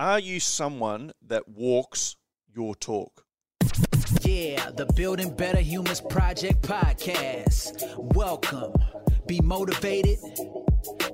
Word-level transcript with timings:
Are 0.00 0.18
you 0.18 0.40
someone 0.40 1.12
that 1.26 1.46
walks 1.46 2.16
your 2.48 2.74
talk? 2.74 3.26
Yeah, 4.22 4.70
the 4.70 4.90
Building 4.96 5.36
Better 5.36 5.60
Humans 5.60 6.00
Project 6.00 6.62
podcast. 6.62 7.98
Welcome. 7.98 8.72
Be 9.26 9.42
motivated 9.42 10.16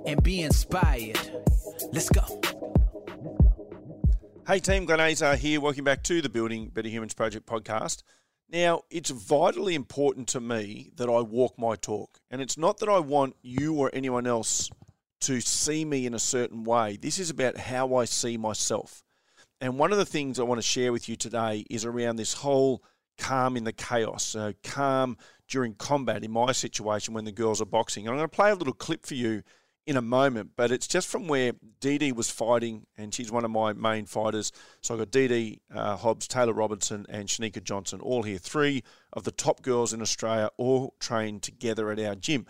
and 0.07 0.23
be 0.23 0.41
inspired. 0.41 1.19
Let's 1.93 2.09
go. 2.11 2.41
Hey 4.47 4.61
team, 4.61 4.85
Glenn 4.85 5.01
Azar 5.01 5.35
here. 5.35 5.61
Welcome 5.61 5.83
back 5.83 6.05
to 6.05 6.23
the 6.23 6.29
Building 6.29 6.69
Better 6.69 6.89
Humans 6.89 7.15
Project 7.15 7.45
podcast. 7.45 8.05
Now, 8.49 8.83
it's 8.89 9.11
vitally 9.11 9.75
important 9.75 10.29
to 10.29 10.41
me 10.41 10.93
that 10.95 11.09
I 11.09 11.23
walk 11.23 11.59
my 11.59 11.75
talk. 11.75 12.21
And 12.31 12.41
it's 12.41 12.57
not 12.57 12.79
that 12.79 12.89
I 12.89 13.01
want 13.01 13.35
you 13.43 13.75
or 13.75 13.91
anyone 13.93 14.29
else 14.29 14.71
to 15.27 15.41
see 15.41 15.85
me 15.85 16.07
in 16.07 16.15
a 16.15 16.21
certain 16.21 16.63
way. 16.63 16.97
This 16.97 17.19
is 17.19 17.31
about 17.31 17.57
how 17.57 17.97
I 17.97 18.05
see 18.05 18.37
myself. 18.37 19.03
And 19.61 19.77
one 19.77 19.91
of 19.91 19.99
the 19.99 20.07
things 20.07 20.39
I 20.39 20.45
want 20.45 20.59
to 20.59 20.67
share 20.67 20.93
with 20.93 21.09
you 21.09 21.17
today 21.17 21.65
is 21.69 21.85
around 21.85 22.15
this 22.15 22.33
whole 22.33 22.85
calm 23.19 23.57
in 23.57 23.65
the 23.65 23.73
chaos, 23.73 24.23
so 24.23 24.53
calm 24.63 25.17
during 25.49 25.75
combat 25.75 26.23
in 26.23 26.31
my 26.31 26.53
situation 26.53 27.13
when 27.13 27.25
the 27.25 27.33
girls 27.33 27.61
are 27.61 27.67
boxing. 27.67 28.07
And 28.07 28.13
I'm 28.13 28.19
going 28.19 28.29
to 28.29 28.37
play 28.37 28.53
a 28.53 28.55
little 28.55 28.73
clip 28.73 29.05
for 29.05 29.15
you 29.15 29.43
in 29.85 29.97
a 29.97 30.03
moment, 30.03 30.51
but 30.57 30.71
it's 30.71 30.87
just 30.87 31.09
from 31.09 31.27
where 31.27 31.53
Dee 31.81 31.99
Dee 31.99 32.13
was 32.13 32.31
fighting, 32.31 32.87
and 32.97 33.13
she's 33.13 33.33
one 33.33 33.45
of 33.45 33.51
my 33.51 33.73
main 33.73 34.07
fighters. 34.07 34.53
So 34.81 34.95
I've 34.95 35.01
got 35.01 35.11
Dee 35.11 35.27
Dee 35.27 35.61
uh, 35.75 35.97
Hobbs, 35.97 36.29
Taylor 36.29 36.53
Robinson, 36.53 37.05
and 37.09 37.29
Shanika 37.29 37.65
Johnson 37.65 38.01
all 38.01 38.23
here. 38.23 38.39
Three 38.39 38.85
of 39.13 39.25
the 39.25 39.33
top 39.33 39.63
girls 39.63 39.93
in 39.93 40.03
Australia 40.03 40.51
all 40.57 40.95
trained 41.01 41.43
together 41.43 41.91
at 41.91 41.99
our 41.99 42.15
gym. 42.15 42.47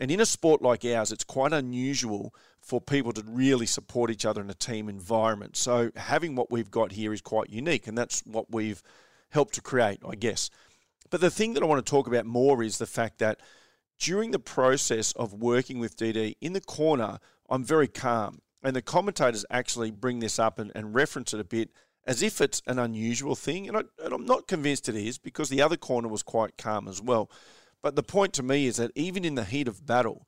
And 0.00 0.10
in 0.10 0.20
a 0.20 0.26
sport 0.26 0.62
like 0.62 0.84
ours, 0.84 1.12
it's 1.12 1.24
quite 1.24 1.52
unusual 1.52 2.34
for 2.60 2.80
people 2.80 3.12
to 3.12 3.22
really 3.26 3.66
support 3.66 4.10
each 4.10 4.24
other 4.24 4.40
in 4.40 4.48
a 4.48 4.54
team 4.54 4.88
environment. 4.88 5.56
So 5.58 5.90
having 5.94 6.34
what 6.34 6.50
we've 6.50 6.70
got 6.70 6.92
here 6.92 7.12
is 7.12 7.20
quite 7.20 7.50
unique, 7.50 7.86
and 7.86 7.96
that's 7.96 8.20
what 8.20 8.50
we've 8.50 8.82
helped 9.28 9.54
to 9.54 9.60
create, 9.60 10.00
I 10.08 10.14
guess. 10.14 10.48
But 11.10 11.20
the 11.20 11.30
thing 11.30 11.52
that 11.52 11.62
I 11.62 11.66
want 11.66 11.84
to 11.84 11.90
talk 11.90 12.06
about 12.06 12.24
more 12.24 12.62
is 12.62 12.78
the 12.78 12.86
fact 12.86 13.18
that 13.18 13.40
during 13.98 14.30
the 14.30 14.38
process 14.38 15.12
of 15.12 15.34
working 15.34 15.78
with 15.78 15.96
DD 15.96 16.36
in 16.40 16.54
the 16.54 16.60
corner, 16.62 17.18
I'm 17.50 17.64
very 17.64 17.88
calm. 17.88 18.40
And 18.62 18.74
the 18.74 18.82
commentators 18.82 19.44
actually 19.50 19.90
bring 19.90 20.20
this 20.20 20.38
up 20.38 20.58
and, 20.58 20.72
and 20.74 20.94
reference 20.94 21.34
it 21.34 21.40
a 21.40 21.44
bit 21.44 21.70
as 22.06 22.22
if 22.22 22.40
it's 22.40 22.62
an 22.66 22.78
unusual 22.78 23.34
thing. 23.34 23.68
And, 23.68 23.76
I, 23.76 23.82
and 24.02 24.14
I'm 24.14 24.24
not 24.24 24.48
convinced 24.48 24.88
it 24.88 24.96
is 24.96 25.18
because 25.18 25.50
the 25.50 25.60
other 25.60 25.76
corner 25.76 26.08
was 26.08 26.22
quite 26.22 26.56
calm 26.56 26.88
as 26.88 27.02
well. 27.02 27.30
But 27.82 27.96
the 27.96 28.02
point 28.02 28.32
to 28.34 28.42
me 28.42 28.66
is 28.66 28.76
that 28.76 28.92
even 28.94 29.24
in 29.24 29.34
the 29.34 29.44
heat 29.44 29.68
of 29.68 29.86
battle, 29.86 30.26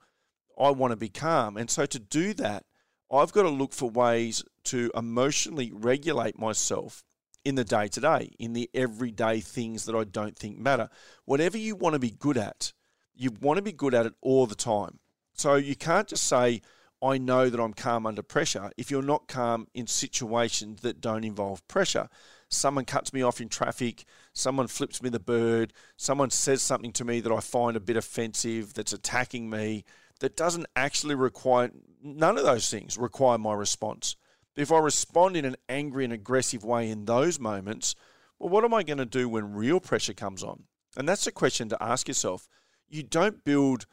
I 0.58 0.70
want 0.70 0.92
to 0.92 0.97
be 0.97 1.08
calm. 1.08 1.56
And 1.56 1.70
so 1.70 1.86
to 1.86 1.98
do 1.98 2.34
that, 2.34 2.64
I've 3.11 3.33
got 3.33 3.42
to 3.42 3.50
look 3.50 3.72
for 3.72 3.91
ways 3.91 4.42
to 4.64 4.91
emotionally 4.94 5.70
regulate 5.72 6.39
myself 6.39 7.05
in 7.44 7.56
the 7.56 7.64
day 7.64 7.89
to 7.89 8.00
day, 8.00 8.31
in 8.39 8.53
the 8.53 8.70
everyday 8.72 9.41
things 9.41 9.84
that 9.84 9.97
I 9.97 10.05
don't 10.05 10.39
think 10.39 10.59
matter. 10.59 10.89
Whatever 11.25 11.59
you 11.59 11.75
want 11.75 11.94
to 11.94 11.98
be 11.98 12.11
good 12.11 12.39
at, 12.39 12.72
you 13.14 13.31
want 13.41 13.59
to 13.59 13.62
be 13.62 13.72
good 13.72 13.94
at 13.94 14.06
it 14.06 14.14
all 14.22 14.47
the 14.47 14.55
time. 14.55 15.00
So 15.34 15.56
you 15.56 15.77
can't 15.77 16.09
just 16.09 16.25
say, 16.25 16.62
I 17.03 17.19
know 17.19 17.50
that 17.50 17.61
I'm 17.61 17.75
calm 17.75 18.06
under 18.06 18.22
pressure 18.22 18.70
if 18.77 18.91
you're 18.91 19.03
not 19.03 19.27
calm 19.27 19.66
in 19.75 19.89
situations 19.89 20.83
that 20.83 21.00
don't 21.00 21.25
involve 21.25 21.66
pressure. 21.66 22.09
Someone 22.48 22.84
cuts 22.84 23.12
me 23.12 23.22
off 23.22 23.41
in 23.41 23.48
traffic, 23.48 24.05
someone 24.33 24.66
flips 24.66 25.02
me 25.02 25.08
the 25.08 25.20
bird, 25.20 25.72
someone 25.97 26.30
says 26.30 26.62
something 26.62 26.92
to 26.92 27.05
me 27.05 27.20
that 27.20 27.33
I 27.33 27.41
find 27.41 27.77
a 27.77 27.80
bit 27.80 27.97
offensive, 27.97 28.75
that's 28.75 28.92
attacking 28.92 29.50
me, 29.50 29.84
that 30.20 30.36
doesn't 30.36 30.66
actually 30.77 31.14
require, 31.14 31.70
none 32.02 32.38
of 32.38 32.44
those 32.44 32.70
things 32.70 32.97
require 32.97 33.38
my 33.38 33.55
response. 33.55 34.16
If 34.56 34.70
I 34.70 34.78
respond 34.78 35.36
in 35.36 35.44
an 35.44 35.56
angry 35.69 36.05
and 36.05 36.12
aggressive 36.12 36.64
way 36.64 36.91
in 36.91 37.06
those 37.06 37.41
moments, 37.41 37.94
well, 38.38 38.50
what 38.50 38.64
am 38.64 38.75
I 38.75 38.83
going 38.83 38.98
to 38.98 39.06
do 39.06 39.28
when 39.28 39.55
real 39.55 39.80
pressure 39.80 40.14
comes 40.14 40.42
on? 40.42 40.64
And 40.97 41.08
that's 41.08 41.27
a 41.27 41.33
question 41.33 41.69
to 41.70 41.83
ask 41.83 42.08
yourself. 42.08 42.48
You 42.88 43.03
don't 43.03 43.44
build 43.44 43.87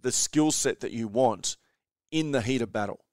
the 0.00 0.12
skill 0.12 0.52
set 0.52 0.80
that 0.80 0.92
you 0.92 1.08
want 1.08 1.56
in 2.10 2.30
the 2.30 2.42
heat 2.42 2.62
of 2.62 2.72
battle. 2.72 3.04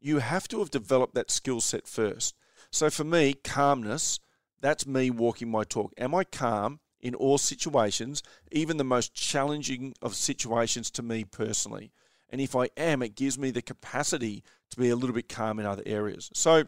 You 0.00 0.18
have 0.18 0.48
to 0.48 0.58
have 0.58 0.70
developed 0.70 1.14
that 1.14 1.30
skill 1.30 1.60
set 1.60 1.86
first. 1.86 2.34
So 2.70 2.90
for 2.90 3.04
me, 3.04 3.34
calmness, 3.34 4.20
that's 4.60 4.86
me 4.86 5.10
walking 5.10 5.50
my 5.50 5.64
talk. 5.64 5.92
Am 5.98 6.14
I 6.14 6.24
calm 6.24 6.80
in 7.00 7.14
all 7.14 7.38
situations, 7.38 8.22
even 8.50 8.76
the 8.76 8.84
most 8.84 9.14
challenging 9.14 9.94
of 10.02 10.14
situations 10.14 10.90
to 10.92 11.02
me 11.02 11.24
personally? 11.24 11.92
And 12.30 12.40
if 12.40 12.54
I 12.54 12.68
am, 12.76 13.02
it 13.02 13.14
gives 13.14 13.38
me 13.38 13.50
the 13.50 13.62
capacity 13.62 14.42
to 14.70 14.76
be 14.78 14.90
a 14.90 14.96
little 14.96 15.14
bit 15.14 15.28
calm 15.28 15.58
in 15.58 15.66
other 15.66 15.82
areas. 15.86 16.30
So 16.34 16.64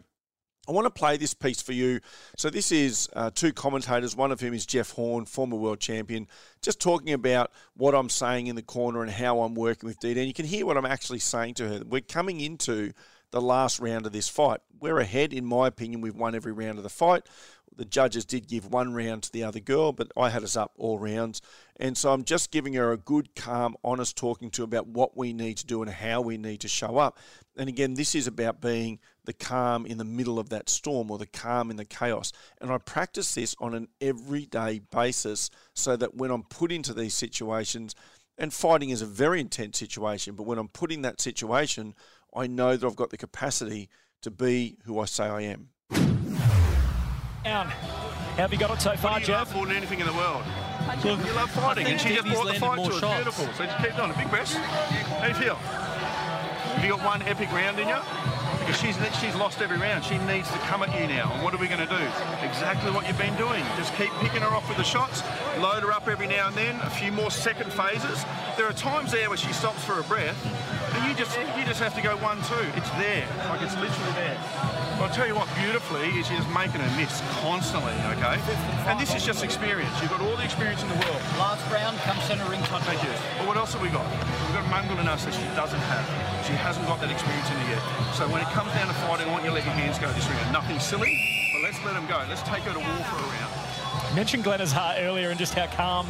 I 0.68 0.72
want 0.72 0.84
to 0.84 0.90
play 0.90 1.16
this 1.16 1.34
piece 1.34 1.60
for 1.62 1.72
you. 1.72 2.00
So, 2.36 2.50
this 2.50 2.70
is 2.70 3.08
uh, 3.14 3.30
two 3.34 3.52
commentators, 3.52 4.14
one 4.14 4.30
of 4.30 4.40
whom 4.40 4.54
is 4.54 4.66
Jeff 4.66 4.90
Horn, 4.90 5.24
former 5.24 5.56
world 5.56 5.80
champion, 5.80 6.28
just 6.62 6.80
talking 6.80 7.12
about 7.12 7.50
what 7.74 7.94
I'm 7.94 8.10
saying 8.10 8.46
in 8.46 8.56
the 8.56 8.62
corner 8.62 9.02
and 9.02 9.10
how 9.10 9.40
I'm 9.40 9.54
working 9.54 9.88
with 9.88 9.98
Dee. 10.00 10.10
And 10.10 10.26
you 10.26 10.34
can 10.34 10.46
hear 10.46 10.66
what 10.66 10.76
I'm 10.76 10.86
actually 10.86 11.18
saying 11.18 11.54
to 11.54 11.68
her. 11.68 11.82
We're 11.84 12.02
coming 12.02 12.40
into 12.40 12.92
the 13.30 13.40
last 13.40 13.78
round 13.80 14.06
of 14.06 14.12
this 14.12 14.28
fight. 14.28 14.60
We're 14.80 14.98
ahead, 14.98 15.32
in 15.32 15.44
my 15.44 15.68
opinion. 15.68 16.00
We've 16.00 16.14
won 16.14 16.34
every 16.34 16.52
round 16.52 16.78
of 16.78 16.84
the 16.84 16.90
fight. 16.90 17.26
The 17.76 17.84
judges 17.84 18.24
did 18.24 18.48
give 18.48 18.66
one 18.66 18.92
round 18.92 19.22
to 19.22 19.32
the 19.32 19.44
other 19.44 19.60
girl, 19.60 19.92
but 19.92 20.10
I 20.16 20.30
had 20.30 20.42
us 20.42 20.56
up 20.56 20.72
all 20.76 20.98
rounds. 20.98 21.40
And 21.76 21.96
so 21.96 22.12
I'm 22.12 22.24
just 22.24 22.50
giving 22.50 22.74
her 22.74 22.92
a 22.92 22.96
good, 22.96 23.34
calm, 23.34 23.76
honest 23.84 24.16
talking 24.16 24.50
to 24.50 24.64
about 24.64 24.88
what 24.88 25.16
we 25.16 25.32
need 25.32 25.56
to 25.58 25.66
do 25.66 25.80
and 25.80 25.90
how 25.90 26.20
we 26.20 26.36
need 26.36 26.60
to 26.60 26.68
show 26.68 26.98
up. 26.98 27.18
And 27.56 27.68
again, 27.68 27.94
this 27.94 28.14
is 28.14 28.26
about 28.26 28.60
being 28.60 28.98
the 29.24 29.32
calm 29.32 29.86
in 29.86 29.98
the 29.98 30.04
middle 30.04 30.38
of 30.38 30.48
that 30.50 30.68
storm 30.68 31.10
or 31.10 31.18
the 31.18 31.26
calm 31.26 31.70
in 31.70 31.76
the 31.76 31.84
chaos. 31.84 32.32
And 32.60 32.72
I 32.72 32.78
practice 32.78 33.34
this 33.34 33.54
on 33.60 33.74
an 33.74 33.88
everyday 34.00 34.80
basis 34.90 35.50
so 35.72 35.96
that 35.96 36.14
when 36.14 36.30
I'm 36.30 36.42
put 36.42 36.72
into 36.72 36.92
these 36.92 37.14
situations, 37.14 37.94
and 38.36 38.52
fighting 38.52 38.88
is 38.88 39.02
a 39.02 39.06
very 39.06 39.38
intense 39.38 39.78
situation, 39.78 40.34
but 40.34 40.44
when 40.44 40.58
I'm 40.58 40.68
put 40.68 40.90
in 40.90 41.02
that 41.02 41.20
situation, 41.20 41.94
I 42.34 42.46
know 42.46 42.76
that 42.76 42.86
I've 42.86 42.96
got 42.96 43.10
the 43.10 43.16
capacity 43.16 43.88
to 44.22 44.30
be 44.30 44.76
who 44.84 44.98
I 45.00 45.04
say 45.06 45.24
I 45.24 45.40
am. 45.42 45.68
Down. 47.44 47.66
How 47.68 48.46
have 48.46 48.52
you 48.52 48.58
got 48.58 48.70
it 48.70 48.80
so 48.80 48.94
far, 48.96 49.12
What 49.12 49.18
do 49.18 49.20
you 49.22 49.26
Jeff? 49.38 49.48
love 49.48 49.54
more 49.56 49.66
than 49.66 49.76
anything 49.76 50.00
in 50.00 50.06
the 50.06 50.12
world? 50.12 50.44
Look, 51.04 51.24
You 51.24 51.32
love 51.32 51.50
fighting, 51.50 51.86
and 51.86 52.00
she 52.00 52.10
just 52.10 52.22
Debbie's 52.24 52.34
brought 52.34 52.52
the 52.52 52.60
fight 52.60 52.76
more 52.76 52.88
to 52.90 52.94
us. 52.94 53.00
shots. 53.00 53.16
Beautiful. 53.16 53.46
So 53.54 53.64
just 53.64 53.78
keep 53.84 53.96
doing 53.96 54.10
it. 54.10 54.16
Big 54.16 54.30
breaths. 54.30 54.54
How 54.54 55.22
do 55.22 55.28
you 55.28 55.34
feel? 55.34 55.54
Have 55.56 56.84
you 56.84 56.90
got 56.90 57.04
one 57.04 57.22
epic 57.22 57.50
round 57.52 57.78
in 57.80 57.88
you? 57.88 57.96
Because 58.60 58.78
she's 58.80 58.96
she's 59.20 59.34
lost 59.36 59.60
every 59.60 59.78
round. 59.78 60.04
She 60.04 60.18
needs 60.18 60.50
to 60.52 60.58
come 60.68 60.82
at 60.82 60.92
you 60.98 61.06
now. 61.08 61.32
And 61.32 61.42
what 61.42 61.52
are 61.54 61.58
we 61.58 61.66
going 61.66 61.80
to 61.80 61.86
do? 61.90 62.02
Exactly 62.46 62.90
what 62.92 63.06
you've 63.08 63.18
been 63.18 63.36
doing. 63.36 63.64
Just 63.76 63.92
keep 63.96 64.10
picking 64.20 64.42
her 64.42 64.48
off 64.54 64.68
with 64.68 64.76
the 64.76 64.84
shots. 64.84 65.22
Load 65.58 65.82
her 65.82 65.92
up 65.92 66.06
every 66.08 66.26
now 66.28 66.48
and 66.48 66.56
then. 66.56 66.78
A 66.82 66.90
few 66.90 67.10
more 67.10 67.30
second 67.30 67.72
phases. 67.72 68.24
There 68.56 68.66
are 68.68 68.72
times 68.72 69.12
there 69.12 69.28
where 69.28 69.38
she 69.38 69.52
stops 69.52 69.82
for 69.84 69.98
a 69.98 70.02
breath, 70.04 70.36
and 70.94 71.08
you 71.08 71.14
just 71.14 71.36
you 71.56 71.64
just 71.64 71.80
have 71.80 71.94
to 71.94 72.02
go 72.02 72.16
one 72.18 72.38
two. 72.50 72.66
It's 72.74 72.90
there. 72.98 73.26
Like 73.48 73.62
it's 73.62 73.76
literally 73.76 74.14
there. 74.14 74.38
I'll 75.00 75.08
tell 75.08 75.26
you 75.26 75.34
what, 75.34 75.48
beautifully, 75.56 76.12
is 76.20 76.28
she's 76.28 76.44
making 76.52 76.84
a 76.84 76.90
miss 76.92 77.24
constantly, 77.40 77.96
okay? 78.20 78.36
And 78.84 79.00
this 79.00 79.16
is 79.16 79.24
just 79.24 79.42
experience. 79.42 79.90
You've 80.02 80.12
got 80.12 80.20
all 80.20 80.36
the 80.36 80.44
experience 80.44 80.82
in 80.84 80.92
the 80.92 81.00
world. 81.00 81.16
Last 81.40 81.64
round 81.72 81.96
come 82.04 82.20
centre 82.28 82.44
ring 82.52 82.60
touch. 82.68 82.84
Thank 82.84 83.00
you. 83.02 83.14
But 83.40 83.48
what 83.48 83.56
else 83.56 83.72
have 83.72 83.80
we 83.80 83.88
got? 83.88 84.04
We've 84.04 84.60
got 84.60 84.68
Mungal 84.68 85.00
in 85.00 85.08
us 85.08 85.24
that 85.24 85.32
she 85.32 85.48
doesn't 85.56 85.80
have. 85.88 86.04
She 86.44 86.52
hasn't 86.52 86.84
got 86.84 87.00
that 87.00 87.10
experience 87.10 87.48
in 87.48 87.56
her 87.64 87.80
yet. 87.80 87.82
So 88.12 88.28
when 88.28 88.44
it 88.44 88.50
comes 88.52 88.76
down 88.76 88.92
to 88.92 88.94
fighting, 89.08 89.24
I 89.26 89.32
want 89.32 89.42
you 89.44 89.50
to 89.50 89.56
let 89.56 89.64
your 89.64 89.72
hands 89.72 89.98
go 89.98 90.12
this 90.12 90.28
round. 90.28 90.52
Nothing 90.52 90.78
silly, 90.78 91.16
but 91.56 91.64
let's 91.64 91.80
let 91.80 91.96
them 91.96 92.04
go. 92.04 92.20
Let's 92.28 92.44
take 92.44 92.68
her 92.68 92.76
to 92.76 92.82
war 92.84 93.00
for 93.08 93.16
a 93.16 93.28
round. 93.40 93.52
Mentioned 94.14 94.44
Glenn 94.44 94.60
heart 94.60 95.00
earlier 95.00 95.30
and 95.30 95.38
just 95.38 95.54
how 95.54 95.66
calm 95.72 96.04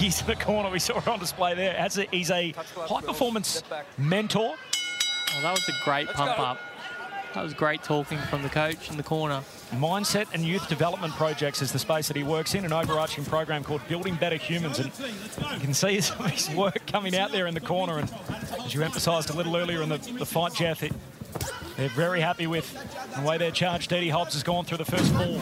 he's 0.00 0.20
in 0.20 0.26
the 0.26 0.36
corner. 0.36 0.70
We 0.70 0.78
saw 0.78 0.98
it 0.98 1.06
on 1.06 1.18
display 1.18 1.54
there. 1.54 1.76
As 1.76 1.98
a, 1.98 2.04
he's 2.10 2.30
a 2.30 2.52
high 2.52 3.02
performance 3.02 3.62
mentor. 3.98 4.54
Oh, 4.56 5.42
that 5.42 5.52
was 5.52 5.68
a 5.68 5.84
great 5.84 6.08
pump 6.08 6.38
up. 6.38 6.58
That 7.34 7.44
was 7.44 7.54
great 7.54 7.84
talking 7.84 8.18
from 8.18 8.42
the 8.42 8.48
coach 8.48 8.90
in 8.90 8.96
the 8.96 9.04
corner. 9.04 9.42
Mindset 9.72 10.26
and 10.34 10.42
youth 10.42 10.68
development 10.68 11.12
projects 11.14 11.62
is 11.62 11.70
the 11.70 11.78
space 11.78 12.08
that 12.08 12.16
he 12.16 12.24
works 12.24 12.56
in, 12.56 12.64
an 12.64 12.72
overarching 12.72 13.24
program 13.24 13.62
called 13.62 13.86
Building 13.86 14.16
Better 14.16 14.34
Humans. 14.34 14.80
And 14.80 14.90
you 15.54 15.60
can 15.60 15.72
see 15.72 16.00
some 16.00 16.18
of 16.24 16.30
his 16.32 16.50
work 16.50 16.84
coming 16.88 17.14
out 17.14 17.30
there 17.30 17.46
in 17.46 17.54
the 17.54 17.60
corner. 17.60 17.98
And 17.98 18.12
as 18.64 18.74
you 18.74 18.82
emphasised 18.82 19.30
a 19.30 19.32
little 19.32 19.56
earlier 19.56 19.80
in 19.82 19.90
the, 19.90 19.98
the 19.98 20.26
fight, 20.26 20.54
Jeff, 20.54 20.82
it, 20.82 20.92
they're 21.76 21.88
very 21.90 22.20
happy 22.20 22.48
with 22.48 22.76
the 23.14 23.22
way 23.22 23.38
their 23.38 23.52
charge. 23.52 23.86
Dee 23.86 24.00
Dee 24.00 24.08
Hobbs 24.08 24.32
has 24.34 24.42
gone 24.42 24.64
through 24.64 24.78
the 24.78 24.84
first 24.84 25.12
four. 25.14 25.40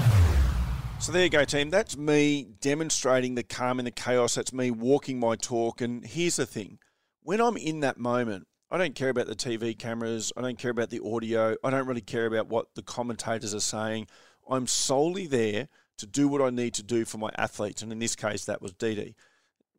So 1.00 1.12
there 1.12 1.24
you 1.24 1.30
go, 1.30 1.44
team. 1.44 1.70
That's 1.70 1.96
me 1.96 2.48
demonstrating 2.60 3.34
the 3.34 3.42
calm 3.42 3.78
in 3.78 3.84
the 3.84 3.90
chaos. 3.90 4.34
That's 4.34 4.52
me 4.52 4.70
walking 4.70 5.18
my 5.18 5.36
talk. 5.36 5.80
And 5.80 6.04
here's 6.04 6.36
the 6.36 6.44
thing 6.44 6.78
when 7.22 7.40
I'm 7.40 7.56
in 7.56 7.80
that 7.80 7.98
moment, 7.98 8.46
I 8.70 8.78
don't 8.78 8.94
care 8.94 9.08
about 9.08 9.26
the 9.26 9.36
TV 9.36 9.78
cameras. 9.78 10.32
I 10.36 10.42
don't 10.42 10.58
care 10.58 10.72
about 10.72 10.90
the 10.90 11.00
audio. 11.02 11.56
I 11.62 11.70
don't 11.70 11.86
really 11.86 12.02
care 12.02 12.26
about 12.26 12.48
what 12.48 12.74
the 12.74 12.82
commentators 12.82 13.54
are 13.54 13.60
saying. 13.60 14.08
I'm 14.50 14.66
solely 14.66 15.26
there 15.26 15.68
to 15.98 16.06
do 16.06 16.28
what 16.28 16.42
I 16.42 16.50
need 16.50 16.74
to 16.74 16.82
do 16.82 17.04
for 17.04 17.18
my 17.18 17.30
athletes. 17.38 17.80
And 17.80 17.92
in 17.92 18.00
this 18.00 18.16
case, 18.16 18.44
that 18.44 18.60
was 18.60 18.72
Dee. 18.72 19.14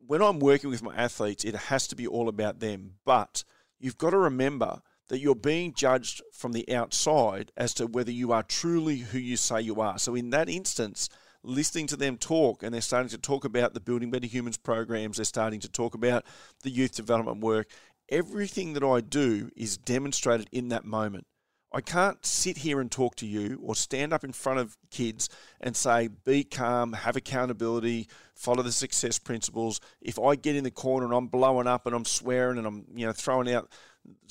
When 0.04 0.22
I'm 0.22 0.40
working 0.40 0.70
with 0.70 0.82
my 0.82 0.94
athletes, 0.96 1.44
it 1.44 1.54
has 1.54 1.86
to 1.88 1.96
be 1.96 2.06
all 2.06 2.28
about 2.28 2.60
them. 2.60 2.94
But 3.04 3.44
you've 3.78 3.98
got 3.98 4.10
to 4.10 4.18
remember 4.18 4.80
that 5.10 5.18
you're 5.18 5.34
being 5.34 5.74
judged 5.74 6.22
from 6.32 6.52
the 6.52 6.72
outside 6.72 7.50
as 7.56 7.74
to 7.74 7.86
whether 7.86 8.12
you 8.12 8.30
are 8.32 8.44
truly 8.44 8.98
who 8.98 9.18
you 9.18 9.36
say 9.36 9.60
you 9.60 9.80
are. 9.80 9.98
So, 9.98 10.14
in 10.14 10.30
that 10.30 10.48
instance, 10.48 11.08
listening 11.42 11.88
to 11.88 11.96
them 11.96 12.16
talk, 12.16 12.62
and 12.62 12.72
they're 12.72 12.80
starting 12.80 13.10
to 13.10 13.18
talk 13.18 13.44
about 13.44 13.74
the 13.74 13.80
Building 13.80 14.10
Better 14.10 14.28
Humans 14.28 14.58
programs, 14.58 15.16
they're 15.16 15.24
starting 15.24 15.60
to 15.60 15.68
talk 15.68 15.94
about 15.94 16.24
the 16.62 16.70
youth 16.70 16.94
development 16.94 17.40
work. 17.40 17.68
Everything 18.08 18.72
that 18.74 18.84
I 18.84 19.00
do 19.00 19.50
is 19.56 19.76
demonstrated 19.76 20.48
in 20.52 20.68
that 20.68 20.84
moment. 20.84 21.26
I 21.72 21.80
can't 21.80 22.24
sit 22.26 22.58
here 22.58 22.80
and 22.80 22.90
talk 22.90 23.14
to 23.16 23.26
you 23.26 23.60
or 23.62 23.76
stand 23.76 24.12
up 24.12 24.24
in 24.24 24.32
front 24.32 24.58
of 24.58 24.76
kids 24.90 25.28
and 25.60 25.76
say, 25.76 26.08
be 26.24 26.42
calm, 26.42 26.92
have 26.92 27.14
accountability, 27.14 28.08
follow 28.34 28.64
the 28.64 28.72
success 28.72 29.18
principles. 29.20 29.80
If 30.00 30.18
I 30.18 30.34
get 30.34 30.56
in 30.56 30.64
the 30.64 30.72
corner 30.72 31.06
and 31.06 31.14
I'm 31.14 31.28
blowing 31.28 31.68
up 31.68 31.86
and 31.86 31.94
I'm 31.94 32.04
swearing 32.04 32.58
and 32.58 32.66
I'm, 32.66 32.86
you 32.92 33.06
know, 33.06 33.12
throwing 33.12 33.52
out, 33.52 33.70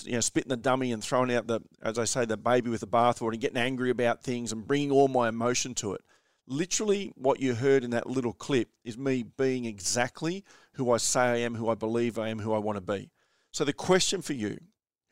you 0.04 0.13
know, 0.13 0.19
spitting 0.19 0.50
the 0.50 0.57
dummy 0.57 0.92
and 0.92 1.04
throwing 1.04 1.33
out 1.33 1.48
the, 1.48 1.62
as 1.81 2.00
I 2.00 2.06
say, 2.06 2.25
the 2.25 2.38
baby 2.38 2.69
with 2.69 2.81
the 2.81 2.88
bathwater 2.88 3.31
and 3.31 3.42
getting 3.42 3.57
angry 3.57 3.89
about 3.89 4.24
things 4.24 4.51
and 4.51 4.68
bringing 4.68 4.92
all 4.92 5.07
my 5.07 5.30
emotion 5.30 5.74
to 5.75 5.94
it. 5.94 6.01
Literally, 6.48 7.12
what 7.16 7.39
you 7.39 7.54
heard 7.54 7.83
in 7.83 7.92
that 7.92 8.10
little 8.10 8.33
clip 8.33 8.69
is 8.83 8.98
me 8.98 9.24
being 9.24 9.66
exactly 9.66 10.44
who 10.74 10.92
I 10.92 10.98
say 10.98 11.21
I 11.21 11.38
am, 11.38 11.56
who 11.56 11.69
I 11.69 11.75
believe 11.75 12.18
I 12.18 12.30
am, 12.30 12.39
who 12.39 12.54
I 12.54 12.57
want 12.57 12.77
to 12.77 12.81
be. 12.81 13.12
So 13.51 13.63
the 13.63 13.74
question 13.74 14.21
for 14.21 14.33
you, 14.33 14.60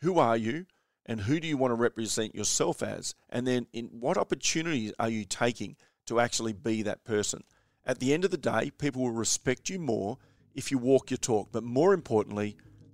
who 0.02 0.20
are 0.20 0.38
you? 0.38 0.66
and 1.08 1.22
who 1.22 1.40
do 1.40 1.48
you 1.48 1.58
want 1.58 1.72
to 1.72 1.76
represent 1.76 2.36
yourself 2.36 2.84
as? 2.84 3.16
And 3.30 3.48
then 3.48 3.68
in 3.74 3.86
what 3.86 4.18
opportunities 4.18 4.94
are 5.00 5.10
you 5.10 5.24
taking 5.24 5.78
to 6.06 6.20
actually 6.20 6.54
be 6.54 6.82
that 6.84 7.06
person? 7.06 7.44
At 7.86 8.00
the 8.00 8.14
end 8.14 8.26
of 8.26 8.32
the 8.32 8.38
day, 8.38 8.72
people 8.78 9.04
will 9.04 9.12
respect 9.12 9.70
you 9.70 9.80
more 9.80 10.18
if 10.54 10.72
you 10.72 10.78
walk 10.78 11.10
your 11.10 11.18
talk, 11.18 11.50
but 11.52 11.64
more 11.64 11.94
importantly, 11.94 12.58